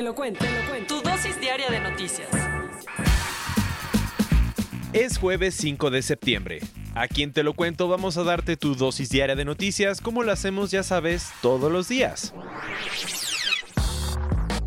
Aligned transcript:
Te 0.00 0.04
lo 0.04 0.14
cuento, 0.14 0.42
te 0.42 0.50
lo 0.50 0.66
cuento. 0.66 0.96
Tu 0.96 1.06
dosis 1.06 1.38
diaria 1.38 1.68
de 1.68 1.78
noticias. 1.78 2.26
Es 4.94 5.18
jueves 5.18 5.54
5 5.56 5.90
de 5.90 6.00
septiembre. 6.00 6.60
Aquí 6.94 7.22
en 7.22 7.34
Te 7.34 7.42
lo 7.42 7.52
cuento 7.52 7.86
vamos 7.86 8.16
a 8.16 8.24
darte 8.24 8.56
tu 8.56 8.74
dosis 8.74 9.10
diaria 9.10 9.36
de 9.36 9.44
noticias 9.44 10.00
como 10.00 10.22
lo 10.22 10.32
hacemos 10.32 10.70
ya 10.70 10.82
sabes 10.84 11.30
todos 11.42 11.70
los 11.70 11.86
días. 11.86 12.32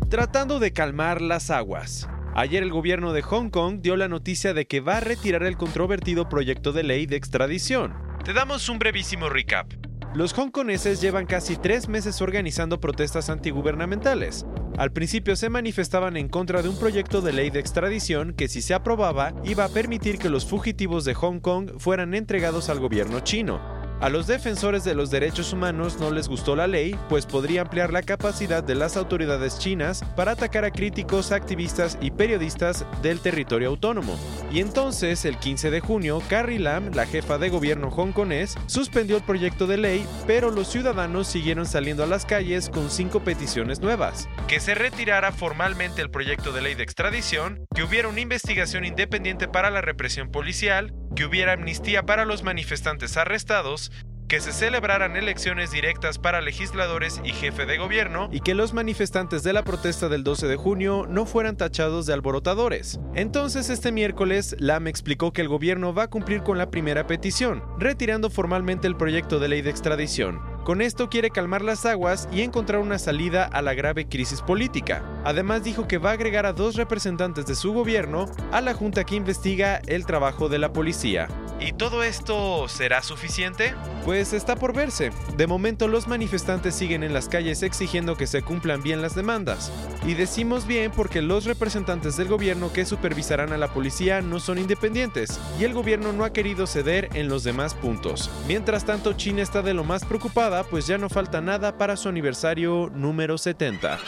Tratando 0.08 0.60
de 0.60 0.72
calmar 0.72 1.20
las 1.20 1.50
aguas. 1.50 2.08
Ayer 2.36 2.62
el 2.62 2.70
gobierno 2.70 3.12
de 3.12 3.22
Hong 3.22 3.50
Kong 3.50 3.80
dio 3.80 3.96
la 3.96 4.06
noticia 4.06 4.54
de 4.54 4.68
que 4.68 4.78
va 4.78 4.98
a 4.98 5.00
retirar 5.00 5.42
el 5.42 5.56
controvertido 5.56 6.28
proyecto 6.28 6.70
de 6.70 6.84
ley 6.84 7.06
de 7.06 7.16
extradición. 7.16 7.92
Te 8.24 8.34
damos 8.34 8.68
un 8.68 8.78
brevísimo 8.78 9.28
recap. 9.28 9.72
Los 10.14 10.32
hongkoneses 10.38 11.00
llevan 11.00 11.26
casi 11.26 11.56
tres 11.56 11.88
meses 11.88 12.22
organizando 12.22 12.78
protestas 12.78 13.30
antigubernamentales. 13.30 14.46
Al 14.76 14.90
principio 14.90 15.36
se 15.36 15.50
manifestaban 15.50 16.16
en 16.16 16.28
contra 16.28 16.60
de 16.60 16.68
un 16.68 16.76
proyecto 16.76 17.20
de 17.20 17.32
ley 17.32 17.50
de 17.50 17.60
extradición 17.60 18.34
que 18.34 18.48
si 18.48 18.60
se 18.60 18.74
aprobaba 18.74 19.32
iba 19.44 19.64
a 19.64 19.68
permitir 19.68 20.18
que 20.18 20.28
los 20.28 20.46
fugitivos 20.46 21.04
de 21.04 21.14
Hong 21.14 21.38
Kong 21.38 21.78
fueran 21.78 22.12
entregados 22.12 22.68
al 22.68 22.80
gobierno 22.80 23.20
chino. 23.20 23.73
A 24.04 24.10
los 24.10 24.26
defensores 24.26 24.84
de 24.84 24.94
los 24.94 25.10
derechos 25.10 25.54
humanos 25.54 25.98
no 25.98 26.10
les 26.10 26.28
gustó 26.28 26.54
la 26.54 26.66
ley, 26.66 26.94
pues 27.08 27.24
podría 27.24 27.62
ampliar 27.62 27.90
la 27.90 28.02
capacidad 28.02 28.62
de 28.62 28.74
las 28.74 28.98
autoridades 28.98 29.58
chinas 29.58 30.04
para 30.14 30.32
atacar 30.32 30.66
a 30.66 30.70
críticos, 30.70 31.32
activistas 31.32 31.96
y 32.02 32.10
periodistas 32.10 32.84
del 33.00 33.20
territorio 33.20 33.70
autónomo. 33.70 34.18
Y 34.52 34.60
entonces, 34.60 35.24
el 35.24 35.38
15 35.38 35.70
de 35.70 35.80
junio, 35.80 36.22
Carrie 36.28 36.58
Lam, 36.58 36.90
la 36.92 37.06
jefa 37.06 37.38
de 37.38 37.48
gobierno 37.48 37.88
hongkonés, 37.88 38.56
suspendió 38.66 39.16
el 39.16 39.22
proyecto 39.22 39.66
de 39.66 39.78
ley, 39.78 40.06
pero 40.26 40.50
los 40.50 40.68
ciudadanos 40.68 41.26
siguieron 41.26 41.64
saliendo 41.64 42.04
a 42.04 42.06
las 42.06 42.26
calles 42.26 42.68
con 42.68 42.90
cinco 42.90 43.20
peticiones 43.20 43.80
nuevas. 43.80 44.28
Que 44.48 44.60
se 44.60 44.74
retirara 44.74 45.32
formalmente 45.32 46.02
el 46.02 46.10
proyecto 46.10 46.52
de 46.52 46.60
ley 46.60 46.74
de 46.74 46.82
extradición, 46.82 47.64
que 47.74 47.82
hubiera 47.82 48.08
una 48.08 48.20
investigación 48.20 48.84
independiente 48.84 49.48
para 49.48 49.70
la 49.70 49.80
represión 49.80 50.30
policial, 50.30 50.92
que 51.14 51.24
hubiera 51.24 51.52
amnistía 51.52 52.04
para 52.04 52.24
los 52.24 52.42
manifestantes 52.42 53.16
arrestados, 53.16 53.90
que 54.28 54.40
se 54.40 54.52
celebraran 54.52 55.16
elecciones 55.16 55.70
directas 55.70 56.18
para 56.18 56.40
legisladores 56.40 57.20
y 57.24 57.30
jefe 57.30 57.66
de 57.66 57.76
gobierno 57.76 58.28
y 58.32 58.40
que 58.40 58.54
los 58.54 58.72
manifestantes 58.72 59.42
de 59.42 59.52
la 59.52 59.64
protesta 59.64 60.08
del 60.08 60.24
12 60.24 60.48
de 60.48 60.56
junio 60.56 61.06
no 61.08 61.26
fueran 61.26 61.56
tachados 61.56 62.06
de 62.06 62.14
alborotadores. 62.14 63.00
Entonces 63.14 63.68
este 63.68 63.92
miércoles, 63.92 64.56
Lam 64.58 64.86
explicó 64.86 65.32
que 65.32 65.42
el 65.42 65.48
gobierno 65.48 65.92
va 65.94 66.04
a 66.04 66.10
cumplir 66.10 66.42
con 66.42 66.58
la 66.58 66.70
primera 66.70 67.06
petición, 67.06 67.62
retirando 67.78 68.30
formalmente 68.30 68.86
el 68.86 68.96
proyecto 68.96 69.38
de 69.38 69.48
ley 69.48 69.62
de 69.62 69.70
extradición. 69.70 70.53
Con 70.64 70.80
esto 70.80 71.10
quiere 71.10 71.28
calmar 71.28 71.60
las 71.60 71.84
aguas 71.84 72.26
y 72.32 72.40
encontrar 72.40 72.80
una 72.80 72.98
salida 72.98 73.44
a 73.44 73.60
la 73.60 73.74
grave 73.74 74.08
crisis 74.08 74.40
política. 74.40 75.04
Además 75.22 75.62
dijo 75.62 75.86
que 75.86 75.98
va 75.98 76.10
a 76.10 76.12
agregar 76.14 76.46
a 76.46 76.54
dos 76.54 76.76
representantes 76.76 77.44
de 77.44 77.54
su 77.54 77.74
gobierno 77.74 78.24
a 78.50 78.62
la 78.62 78.72
junta 78.72 79.04
que 79.04 79.14
investiga 79.14 79.82
el 79.86 80.06
trabajo 80.06 80.48
de 80.48 80.58
la 80.58 80.72
policía. 80.72 81.28
¿Y 81.60 81.72
todo 81.72 82.02
esto 82.02 82.66
será 82.68 83.02
suficiente? 83.02 83.74
Pues 84.06 84.32
está 84.32 84.56
por 84.56 84.74
verse. 84.74 85.12
De 85.36 85.46
momento 85.46 85.86
los 85.86 86.08
manifestantes 86.08 86.74
siguen 86.74 87.02
en 87.02 87.12
las 87.12 87.28
calles 87.28 87.62
exigiendo 87.62 88.16
que 88.16 88.26
se 88.26 88.42
cumplan 88.42 88.82
bien 88.82 89.02
las 89.02 89.14
demandas. 89.14 89.70
Y 90.06 90.14
decimos 90.14 90.66
bien 90.66 90.90
porque 90.90 91.22
los 91.22 91.44
representantes 91.44 92.16
del 92.16 92.28
gobierno 92.28 92.72
que 92.72 92.84
supervisarán 92.84 93.52
a 93.52 93.58
la 93.58 93.72
policía 93.72 94.20
no 94.20 94.40
son 94.40 94.58
independientes 94.58 95.38
y 95.58 95.64
el 95.64 95.74
gobierno 95.74 96.12
no 96.12 96.24
ha 96.24 96.32
querido 96.32 96.66
ceder 96.66 97.08
en 97.14 97.28
los 97.28 97.44
demás 97.44 97.74
puntos. 97.74 98.30
Mientras 98.48 98.84
tanto, 98.84 99.12
China 99.12 99.42
está 99.42 99.62
de 99.62 99.74
lo 99.74 99.84
más 99.84 100.04
preocupada 100.04 100.53
pues 100.62 100.86
ya 100.86 100.98
no 100.98 101.08
falta 101.08 101.40
nada 101.40 101.76
para 101.76 101.96
su 101.96 102.08
aniversario 102.08 102.90
número 102.94 103.36
70. 103.38 103.98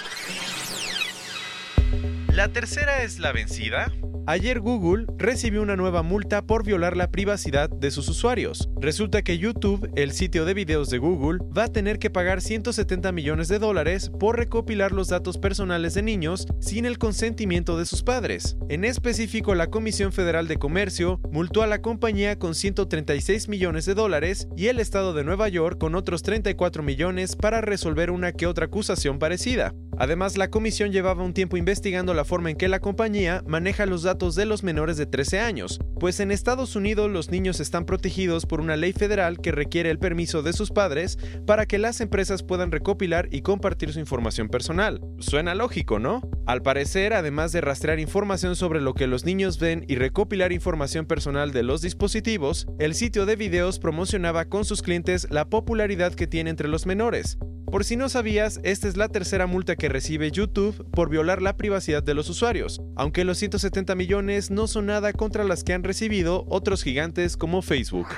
¿La 2.32 2.48
tercera 2.52 3.02
es 3.02 3.18
la 3.18 3.32
vencida? 3.32 3.92
Ayer 4.28 4.58
Google 4.58 5.06
recibió 5.18 5.62
una 5.62 5.76
nueva 5.76 6.02
multa 6.02 6.42
por 6.42 6.64
violar 6.64 6.96
la 6.96 7.12
privacidad 7.12 7.70
de 7.70 7.92
sus 7.92 8.08
usuarios. 8.08 8.68
Resulta 8.80 9.22
que 9.22 9.38
YouTube, 9.38 9.88
el 9.94 10.10
sitio 10.10 10.44
de 10.44 10.52
videos 10.52 10.90
de 10.90 10.98
Google, 10.98 11.38
va 11.56 11.64
a 11.64 11.72
tener 11.72 12.00
que 12.00 12.10
pagar 12.10 12.40
170 12.40 13.12
millones 13.12 13.46
de 13.46 13.60
dólares 13.60 14.10
por 14.18 14.36
recopilar 14.36 14.90
los 14.90 15.06
datos 15.06 15.38
personales 15.38 15.94
de 15.94 16.02
niños 16.02 16.48
sin 16.58 16.86
el 16.86 16.98
consentimiento 16.98 17.78
de 17.78 17.86
sus 17.86 18.02
padres. 18.02 18.56
En 18.68 18.84
específico, 18.84 19.54
la 19.54 19.68
Comisión 19.68 20.10
Federal 20.10 20.48
de 20.48 20.56
Comercio 20.56 21.20
multó 21.30 21.62
a 21.62 21.68
la 21.68 21.80
compañía 21.80 22.36
con 22.36 22.56
136 22.56 23.48
millones 23.48 23.86
de 23.86 23.94
dólares 23.94 24.48
y 24.56 24.66
el 24.66 24.80
Estado 24.80 25.14
de 25.14 25.22
Nueva 25.22 25.48
York 25.48 25.78
con 25.78 25.94
otros 25.94 26.24
34 26.24 26.82
millones 26.82 27.36
para 27.36 27.60
resolver 27.60 28.10
una 28.10 28.32
que 28.32 28.48
otra 28.48 28.66
acusación 28.66 29.20
parecida. 29.20 29.72
Además, 29.98 30.36
la 30.36 30.50
comisión 30.50 30.92
llevaba 30.92 31.24
un 31.24 31.32
tiempo 31.32 31.56
investigando 31.56 32.12
la 32.12 32.24
forma 32.24 32.50
en 32.50 32.56
que 32.56 32.68
la 32.68 32.80
compañía 32.80 33.42
maneja 33.46 33.86
los 33.86 34.02
datos 34.02 34.34
de 34.34 34.44
los 34.44 34.62
menores 34.62 34.96
de 34.96 35.06
13 35.06 35.40
años, 35.40 35.78
pues 35.98 36.20
en 36.20 36.30
Estados 36.30 36.76
Unidos 36.76 37.10
los 37.10 37.30
niños 37.30 37.60
están 37.60 37.86
protegidos 37.86 38.44
por 38.44 38.60
una 38.60 38.76
ley 38.76 38.92
federal 38.92 39.40
que 39.40 39.52
requiere 39.52 39.90
el 39.90 39.98
permiso 39.98 40.42
de 40.42 40.52
sus 40.52 40.70
padres 40.70 41.18
para 41.46 41.66
que 41.66 41.78
las 41.78 42.00
empresas 42.00 42.42
puedan 42.42 42.72
recopilar 42.72 43.28
y 43.30 43.40
compartir 43.40 43.92
su 43.92 43.98
información 43.98 44.48
personal. 44.48 45.00
Suena 45.18 45.54
lógico, 45.54 45.98
¿no? 45.98 46.20
Al 46.46 46.62
parecer, 46.62 47.14
además 47.14 47.52
de 47.52 47.62
rastrear 47.62 47.98
información 47.98 48.54
sobre 48.54 48.80
lo 48.80 48.94
que 48.94 49.06
los 49.06 49.24
niños 49.24 49.58
ven 49.58 49.84
y 49.88 49.96
recopilar 49.96 50.52
información 50.52 51.06
personal 51.06 51.52
de 51.52 51.62
los 51.62 51.80
dispositivos, 51.80 52.66
el 52.78 52.94
sitio 52.94 53.26
de 53.26 53.36
videos 53.36 53.78
promocionaba 53.78 54.44
con 54.44 54.64
sus 54.64 54.82
clientes 54.82 55.26
la 55.30 55.48
popularidad 55.48 56.14
que 56.14 56.26
tiene 56.26 56.50
entre 56.50 56.68
los 56.68 56.86
menores, 56.86 57.38
por 57.70 57.84
si 57.84 57.96
no 57.96 58.08
sabías, 58.08 58.60
esta 58.62 58.88
es 58.88 58.96
la 58.96 59.08
tercera 59.08 59.46
multa 59.46 59.76
que 59.76 59.88
recibe 59.88 60.30
YouTube 60.30 60.88
por 60.90 61.10
violar 61.10 61.42
la 61.42 61.56
privacidad 61.56 62.02
de 62.02 62.14
los 62.14 62.30
usuarios, 62.30 62.80
aunque 62.96 63.24
los 63.24 63.38
170 63.38 63.94
millones 63.94 64.50
no 64.50 64.66
son 64.66 64.86
nada 64.86 65.12
contra 65.12 65.44
las 65.44 65.64
que 65.64 65.72
han 65.72 65.84
recibido 65.84 66.46
otros 66.48 66.82
gigantes 66.82 67.36
como 67.36 67.62
Facebook. 67.62 68.08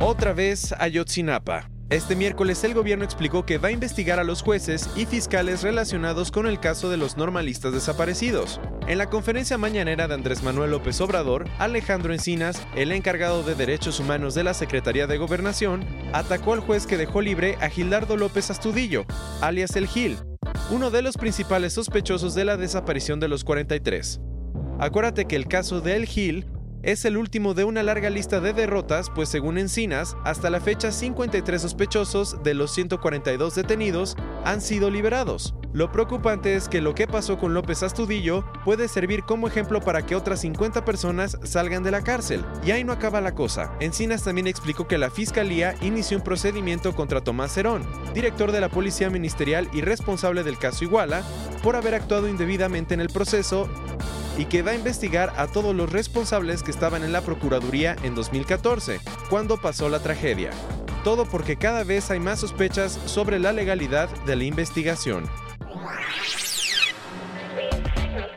Otra 0.00 0.32
vez 0.32 0.74
Ayotzinapa. 0.78 1.70
Este 1.90 2.16
miércoles 2.16 2.62
el 2.64 2.74
gobierno 2.74 3.02
explicó 3.06 3.46
que 3.46 3.56
va 3.56 3.68
a 3.68 3.72
investigar 3.72 4.18
a 4.18 4.24
los 4.24 4.42
jueces 4.42 4.90
y 4.94 5.06
fiscales 5.06 5.62
relacionados 5.62 6.30
con 6.30 6.46
el 6.46 6.60
caso 6.60 6.90
de 6.90 6.98
los 6.98 7.16
normalistas 7.16 7.72
desaparecidos. 7.72 8.60
En 8.86 8.98
la 8.98 9.08
conferencia 9.08 9.56
mañanera 9.56 10.06
de 10.06 10.12
Andrés 10.12 10.42
Manuel 10.42 10.72
López 10.72 11.00
Obrador, 11.00 11.48
Alejandro 11.58 12.12
Encinas, 12.12 12.60
el 12.76 12.92
encargado 12.92 13.42
de 13.42 13.54
Derechos 13.54 14.00
Humanos 14.00 14.34
de 14.34 14.44
la 14.44 14.52
Secretaría 14.52 15.06
de 15.06 15.16
Gobernación, 15.16 15.82
atacó 16.12 16.52
al 16.52 16.60
juez 16.60 16.86
que 16.86 16.98
dejó 16.98 17.22
libre 17.22 17.56
a 17.62 17.70
Gildardo 17.70 18.18
López 18.18 18.50
Astudillo, 18.50 19.06
alias 19.40 19.74
El 19.74 19.86
Gil, 19.86 20.18
uno 20.70 20.90
de 20.90 21.00
los 21.00 21.16
principales 21.16 21.72
sospechosos 21.72 22.34
de 22.34 22.44
la 22.44 22.58
desaparición 22.58 23.18
de 23.18 23.28
los 23.28 23.44
43. 23.44 24.20
Acuérdate 24.78 25.24
que 25.24 25.36
el 25.36 25.48
caso 25.48 25.80
de 25.80 25.96
El 25.96 26.04
Gil 26.04 26.44
es 26.82 27.04
el 27.04 27.16
último 27.16 27.54
de 27.54 27.64
una 27.64 27.82
larga 27.82 28.10
lista 28.10 28.40
de 28.40 28.52
derrotas, 28.52 29.10
pues 29.10 29.28
según 29.28 29.58
Encinas, 29.58 30.16
hasta 30.24 30.50
la 30.50 30.60
fecha 30.60 30.92
53 30.92 31.60
sospechosos 31.60 32.42
de 32.42 32.54
los 32.54 32.72
142 32.72 33.54
detenidos 33.54 34.16
han 34.44 34.60
sido 34.60 34.90
liberados. 34.90 35.54
Lo 35.72 35.92
preocupante 35.92 36.56
es 36.56 36.68
que 36.68 36.80
lo 36.80 36.94
que 36.94 37.06
pasó 37.06 37.38
con 37.38 37.52
López 37.52 37.82
Astudillo 37.82 38.44
puede 38.64 38.88
servir 38.88 39.24
como 39.24 39.48
ejemplo 39.48 39.80
para 39.80 40.06
que 40.06 40.16
otras 40.16 40.40
50 40.40 40.84
personas 40.84 41.38
salgan 41.44 41.82
de 41.82 41.90
la 41.90 42.02
cárcel. 42.02 42.44
Y 42.64 42.70
ahí 42.70 42.84
no 42.84 42.92
acaba 42.92 43.20
la 43.20 43.34
cosa. 43.34 43.72
Encinas 43.80 44.24
también 44.24 44.46
explicó 44.46 44.88
que 44.88 44.98
la 44.98 45.10
Fiscalía 45.10 45.74
inició 45.82 46.16
un 46.16 46.24
procedimiento 46.24 46.94
contra 46.94 47.20
Tomás 47.20 47.56
Herón, 47.56 47.86
director 48.14 48.50
de 48.50 48.60
la 48.60 48.70
Policía 48.70 49.10
Ministerial 49.10 49.68
y 49.72 49.82
responsable 49.82 50.42
del 50.42 50.58
caso 50.58 50.84
Iguala, 50.84 51.22
por 51.62 51.76
haber 51.76 51.94
actuado 51.94 52.28
indebidamente 52.28 52.94
en 52.94 53.00
el 53.00 53.08
proceso 53.08 53.68
y 54.38 54.46
que 54.46 54.62
va 54.62 54.70
a 54.70 54.76
investigar 54.76 55.34
a 55.36 55.48
todos 55.48 55.74
los 55.74 55.92
responsables 55.92 56.62
que 56.62 56.70
estaban 56.70 57.04
en 57.04 57.12
la 57.12 57.20
Procuraduría 57.20 57.96
en 58.04 58.14
2014, 58.14 59.00
cuando 59.28 59.60
pasó 59.60 59.88
la 59.88 59.98
tragedia. 59.98 60.50
Todo 61.04 61.26
porque 61.26 61.56
cada 61.56 61.84
vez 61.84 62.10
hay 62.10 62.20
más 62.20 62.40
sospechas 62.40 62.98
sobre 63.04 63.38
la 63.38 63.52
legalidad 63.52 64.08
de 64.24 64.36
la 64.36 64.44
investigación. 64.44 65.28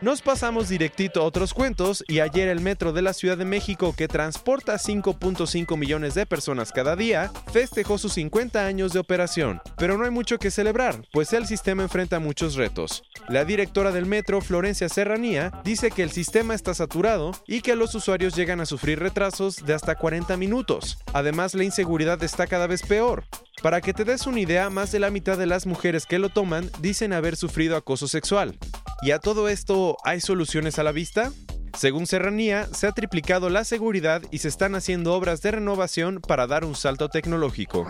Nos 0.02 0.24
pasamos 0.24 0.68
directito 0.68 1.22
a 1.22 1.26
otros 1.26 1.54
cuentos 1.54 2.04
y 2.08 2.22
ayer 2.22 2.48
el 2.48 2.60
metro 2.60 2.92
de 2.92 3.04
la 3.04 3.14
Ciudad 3.14 3.38
de 3.38 3.46
México, 3.46 3.94
que 3.96 4.08
transporta 4.08 4.74
5.5 4.74 5.78
millones 5.78 6.16
de 6.16 6.26
personas 6.26 6.72
cada 6.72 6.96
día, 6.96 7.32
festejó 7.54 8.00
sus 8.00 8.14
50 8.14 8.66
años 8.66 8.94
de 8.94 9.00
operación. 9.00 9.62
Pero 9.78 10.00
no 10.00 10.06
hay 10.06 10.10
mucho 10.10 10.40
que 10.40 10.50
celebrar, 10.50 11.06
pues 11.14 11.34
el 11.34 11.46
sistema 11.46 11.84
enfrenta 11.84 12.20
muchos 12.20 12.56
retos. 12.56 13.04
La 13.30 13.46
directora 13.46 13.92
del 13.92 14.08
metro, 14.08 14.42
Florencia 14.42 14.90
Serranía, 14.90 15.52
dice 15.64 15.92
que 15.92 16.02
el 16.02 16.10
sistema 16.10 16.56
está 16.56 16.74
saturado 16.74 17.34
y 17.46 17.62
que 17.62 17.76
los 17.76 17.94
usuarios 17.94 18.36
llegan 18.36 18.60
a 18.60 18.66
sufrir 18.66 18.98
retrasos 18.98 19.58
de 19.58 19.76
hasta 19.76 19.94
40 19.94 20.36
minutos. 20.36 20.98
Además, 21.14 21.54
la 21.54 21.64
inseguridad 21.64 22.24
está 22.24 22.48
cada 22.48 22.66
vez 22.66 22.82
peor. 22.82 23.24
Para 23.62 23.82
que 23.82 23.94
te 23.94 24.06
des 24.06 24.26
una 24.26 24.40
idea, 24.40 24.72
más 24.72 24.92
de 24.92 24.98
la 24.98 25.12
mitad 25.12 25.38
de 25.38 25.46
las 25.46 25.68
mujeres 25.68 26.08
que 26.08 26.18
lo 26.18 26.30
toman 26.30 26.72
dicen 26.80 27.14
haber 27.14 27.36
sufrido 27.36 27.78
acoso 27.78 28.08
sexual. 28.08 28.58
¿Y 29.02 29.12
a 29.12 29.20
todo 29.20 29.50
esto 29.50 29.98
hay 30.04 30.22
soluciones 30.22 30.78
a 30.78 30.84
la 30.84 30.92
vista? 30.92 31.32
Según 31.78 32.06
Serranía, 32.06 32.68
se 32.74 32.88
ha 32.88 32.92
triplicado 32.92 33.50
la 33.50 33.64
seguridad 33.64 34.22
y 34.30 34.40
se 34.40 34.48
están 34.48 34.76
haciendo 34.76 35.14
obras 35.14 35.42
de 35.42 35.52
renovación 35.52 36.22
para 36.22 36.46
dar 36.46 36.66
un 36.66 36.76
salto 36.76 37.10
tecnológico. 37.10 37.88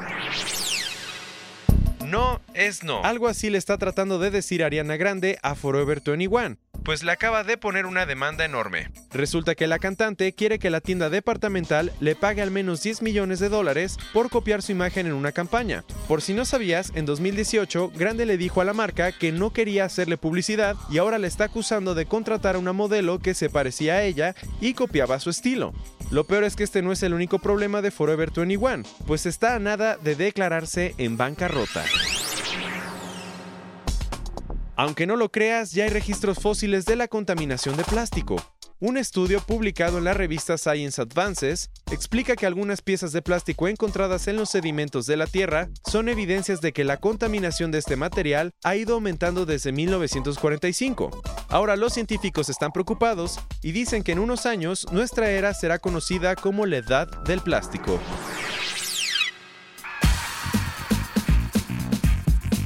No 2.05 2.39
es 2.53 2.83
no. 2.83 3.03
Algo 3.03 3.27
así 3.27 3.49
le 3.49 3.57
está 3.57 3.77
tratando 3.77 4.19
de 4.19 4.31
decir 4.31 4.63
Ariana 4.63 4.95
Grande 4.95 5.37
a 5.41 5.55
Forever 5.55 6.01
21 6.05 6.57
pues 6.83 7.03
le 7.03 7.11
acaba 7.11 7.43
de 7.43 7.57
poner 7.57 7.85
una 7.85 8.05
demanda 8.05 8.45
enorme. 8.45 8.89
Resulta 9.13 9.55
que 9.55 9.67
la 9.67 9.79
cantante 9.79 10.33
quiere 10.33 10.57
que 10.57 10.69
la 10.69 10.79
tienda 10.79 11.09
departamental 11.09 11.91
le 11.99 12.15
pague 12.15 12.41
al 12.41 12.51
menos 12.51 12.81
10 12.81 13.01
millones 13.01 13.39
de 13.39 13.49
dólares 13.49 13.97
por 14.13 14.29
copiar 14.29 14.61
su 14.61 14.71
imagen 14.71 15.05
en 15.05 15.13
una 15.13 15.33
campaña. 15.33 15.83
Por 16.07 16.21
si 16.21 16.33
no 16.33 16.45
sabías, 16.45 16.91
en 16.95 17.05
2018 17.05 17.91
Grande 17.95 18.25
le 18.25 18.37
dijo 18.37 18.61
a 18.61 18.65
la 18.65 18.73
marca 18.73 19.11
que 19.11 19.31
no 19.31 19.51
quería 19.51 19.85
hacerle 19.85 20.17
publicidad 20.17 20.75
y 20.89 20.97
ahora 20.97 21.17
le 21.17 21.27
está 21.27 21.45
acusando 21.45 21.93
de 21.93 22.05
contratar 22.05 22.55
a 22.55 22.59
una 22.59 22.71
modelo 22.71 23.19
que 23.19 23.33
se 23.33 23.49
parecía 23.49 23.95
a 23.95 24.03
ella 24.03 24.33
y 24.61 24.73
copiaba 24.73 25.19
su 25.19 25.29
estilo. 25.29 25.73
Lo 26.09 26.25
peor 26.25 26.43
es 26.43 26.55
que 26.55 26.63
este 26.63 26.81
no 26.81 26.91
es 26.91 27.03
el 27.03 27.13
único 27.13 27.39
problema 27.39 27.81
de 27.81 27.91
Forever 27.91 28.31
21, 28.31 28.83
pues 29.07 29.25
está 29.25 29.55
a 29.55 29.59
nada 29.59 29.97
de 29.97 30.15
declararse 30.15 30.95
en 30.97 31.17
bancarrota. 31.17 31.83
Aunque 34.75 35.05
no 35.05 35.15
lo 35.15 35.31
creas, 35.31 35.73
ya 35.73 35.83
hay 35.83 35.89
registros 35.89 36.39
fósiles 36.39 36.85
de 36.85 36.95
la 36.95 37.07
contaminación 37.07 37.77
de 37.77 37.83
plástico. 37.83 38.37
Un 38.83 38.97
estudio 38.97 39.41
publicado 39.41 39.99
en 39.99 40.05
la 40.05 40.15
revista 40.15 40.57
Science 40.57 40.99
Advances 40.99 41.69
explica 41.91 42.35
que 42.35 42.47
algunas 42.47 42.81
piezas 42.81 43.11
de 43.11 43.21
plástico 43.21 43.67
encontradas 43.67 44.27
en 44.27 44.37
los 44.37 44.49
sedimentos 44.49 45.05
de 45.05 45.17
la 45.17 45.27
Tierra 45.27 45.69
son 45.87 46.09
evidencias 46.09 46.61
de 46.61 46.73
que 46.73 46.83
la 46.83 46.97
contaminación 46.97 47.69
de 47.69 47.77
este 47.77 47.95
material 47.95 48.55
ha 48.63 48.75
ido 48.75 48.95
aumentando 48.95 49.45
desde 49.45 49.71
1945. 49.71 51.11
Ahora 51.49 51.75
los 51.75 51.93
científicos 51.93 52.49
están 52.49 52.71
preocupados 52.71 53.39
y 53.61 53.71
dicen 53.71 54.01
que 54.01 54.13
en 54.13 54.19
unos 54.19 54.47
años 54.47 54.87
nuestra 54.91 55.29
era 55.29 55.53
será 55.53 55.77
conocida 55.77 56.35
como 56.35 56.65
la 56.65 56.77
edad 56.77 57.07
del 57.25 57.41
plástico. 57.41 57.99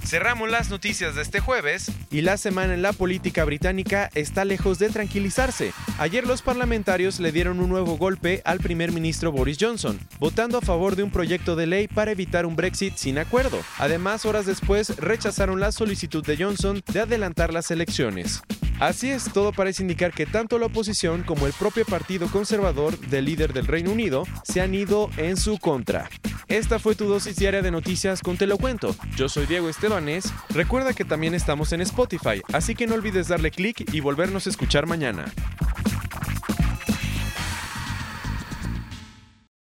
Cerramos 0.05 0.51
las 0.51 0.69
noticias 0.69 1.15
de 1.15 1.23
este 1.23 1.39
jueves 1.39 1.91
y 2.11 2.21
la 2.21 2.37
semana 2.37 2.75
en 2.75 2.83
la 2.83 2.93
política 2.93 3.43
británica 3.43 4.11
está 4.13 4.45
lejos 4.45 4.77
de 4.77 4.89
tranquilizarse. 4.89 5.73
Ayer 5.97 6.27
los 6.27 6.43
parlamentarios 6.43 7.19
le 7.19 7.31
dieron 7.31 7.59
un 7.59 7.69
nuevo 7.69 7.97
golpe 7.97 8.43
al 8.45 8.59
primer 8.59 8.91
ministro 8.91 9.31
Boris 9.31 9.57
Johnson, 9.59 9.99
votando 10.19 10.59
a 10.59 10.61
favor 10.61 10.95
de 10.95 11.01
un 11.01 11.09
proyecto 11.09 11.55
de 11.55 11.65
ley 11.65 11.87
para 11.87 12.11
evitar 12.11 12.45
un 12.45 12.55
Brexit 12.55 12.95
sin 12.97 13.17
acuerdo. 13.17 13.59
Además, 13.79 14.25
horas 14.25 14.45
después 14.45 14.95
rechazaron 14.97 15.59
la 15.59 15.71
solicitud 15.71 16.23
de 16.23 16.37
Johnson 16.37 16.83
de 16.93 16.99
adelantar 16.99 17.51
las 17.51 17.71
elecciones. 17.71 18.43
Así 18.79 19.09
es, 19.09 19.31
todo 19.33 19.53
parece 19.53 19.81
indicar 19.81 20.13
que 20.13 20.27
tanto 20.27 20.59
la 20.59 20.67
oposición 20.67 21.23
como 21.23 21.47
el 21.47 21.53
propio 21.53 21.83
Partido 21.83 22.27
Conservador 22.27 22.95
del 22.99 23.25
líder 23.25 23.53
del 23.53 23.65
Reino 23.65 23.91
Unido 23.91 24.27
se 24.43 24.61
han 24.61 24.75
ido 24.75 25.09
en 25.17 25.35
su 25.35 25.57
contra. 25.57 26.09
Esta 26.47 26.77
fue 26.77 26.93
tu 26.93 27.05
dosis 27.05 27.35
diaria 27.37 27.63
de 27.63 27.71
noticias 27.71 28.21
con 28.21 28.37
Te 28.37 28.45
lo 28.45 28.57
cuento. 28.57 28.95
Yo 29.15 29.29
soy 29.29 29.47
Diego 29.47 29.67
Estebanés. 29.67 30.31
Recuerda 30.49 30.93
que 30.93 31.03
también 31.03 31.33
estamos 31.33 31.73
en 31.73 31.81
Spotify, 31.81 32.41
así 32.53 32.75
que 32.75 32.85
no 32.85 32.93
olvides 32.93 33.27
darle 33.27 33.49
clic 33.49 33.91
y 33.93 33.99
volvernos 33.99 34.45
a 34.45 34.51
escuchar 34.51 34.85
mañana. 34.85 35.25